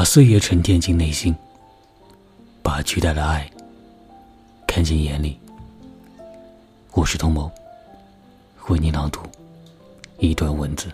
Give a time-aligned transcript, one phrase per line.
[0.00, 1.36] 把岁月沉淀进内心，
[2.62, 3.46] 把巨大的爱
[4.66, 5.38] 看进眼里。
[6.94, 7.52] 我是童某，
[8.68, 9.20] 为你朗读
[10.16, 10.88] 一段文字。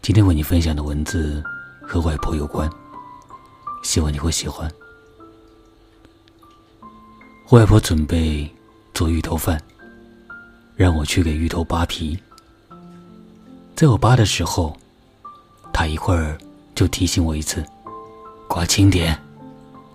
[0.00, 1.42] 今天为你分享的文字
[1.82, 2.70] 和外婆有关，
[3.82, 4.72] 希望你会喜欢。
[7.50, 8.48] 外婆准备
[8.94, 9.60] 做芋头饭，
[10.76, 12.16] 让我去给芋头扒皮。
[13.74, 14.76] 在我扒的时候，
[15.72, 16.38] 他一会儿
[16.74, 17.64] 就提醒我一次：
[18.48, 19.18] 刮轻点，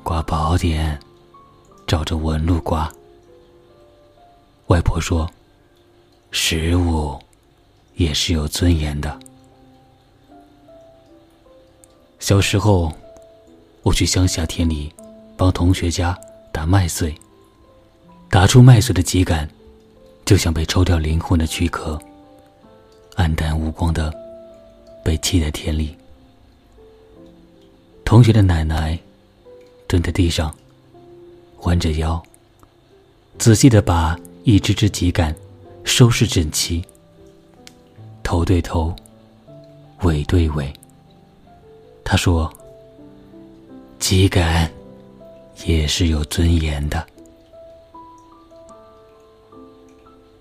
[0.04, 0.99] 刮薄点，
[1.85, 2.91] 照着纹路刮。
[4.68, 5.30] 外婆说
[6.32, 7.18] ：“食物
[7.95, 9.18] 也是有尊严的。”
[12.20, 12.91] 小时候，
[13.84, 14.91] 我去乡下田里
[15.38, 16.18] 帮同学家
[16.52, 17.16] 打麦穗，
[18.29, 19.48] 打出麦穗的秸秆，
[20.26, 21.98] 就像被抽掉灵魂的躯壳，
[23.18, 24.13] 黯淡无光的
[25.04, 25.98] 被弃在田里。
[28.05, 28.98] 同学的奶奶
[29.87, 30.55] 蹲在地上，
[31.63, 32.23] 弯着腰，
[33.38, 35.35] 仔细的把一只只秸秆
[35.84, 36.82] 收拾整齐，
[38.23, 38.95] 头对头，
[40.04, 40.71] 尾对尾。
[42.05, 42.49] 他说
[43.99, 44.70] ：“秸秆
[45.65, 47.05] 也是有尊严的。”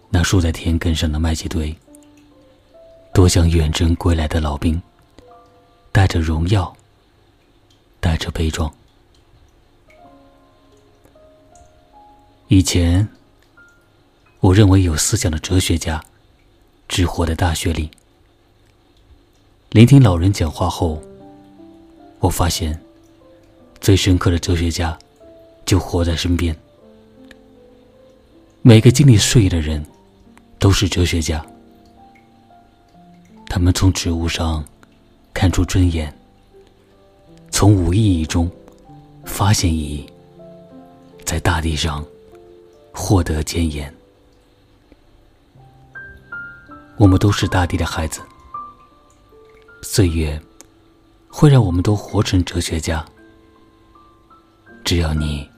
[0.09, 1.77] 那竖在田埂上的麦秸堆，
[3.17, 4.79] 多像远征归来的老兵，
[5.91, 6.77] 带着荣耀，
[7.99, 8.71] 带着悲壮。
[12.49, 13.09] 以前，
[14.41, 16.05] 我认为有思想的哲学家，
[16.89, 17.91] 只活在大学里。
[19.71, 21.03] 聆听老人讲话后。
[22.19, 22.79] 我发现，
[23.81, 24.99] 最深刻的哲学家
[25.65, 26.55] 就活在身边。
[28.61, 29.83] 每个经历岁月的人，
[30.59, 31.43] 都是哲学家。
[33.57, 34.63] 他们从植物上
[35.33, 36.15] 看出尊严，
[37.51, 38.51] 从无意义中
[39.25, 40.07] 发现意义，
[41.25, 42.05] 在大地上
[42.93, 43.91] 获得尊严。
[46.99, 48.21] 我们都是大地的孩子，
[49.83, 50.39] 岁月。
[51.31, 53.03] 会让我们都活成哲学家。
[54.85, 55.49] 只要你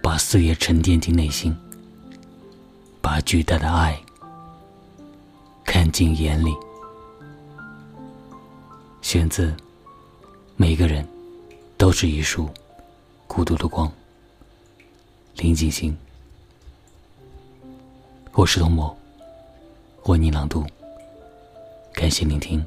[0.00, 1.56] 把岁月沉淀进内心，
[3.00, 4.00] 把巨大的爱
[5.64, 6.54] 看进眼里。
[9.06, 9.52] 选自
[10.56, 11.06] 《每个人
[11.76, 12.50] 都是一束
[13.28, 13.86] 孤独的光》，
[15.36, 15.96] 林景行。
[18.32, 18.96] 我是童某，
[20.06, 20.66] 为你朗读，
[21.92, 22.66] 感谢聆听。